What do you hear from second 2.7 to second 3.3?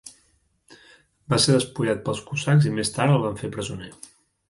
i més tard el